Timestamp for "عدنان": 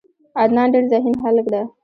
0.41-0.67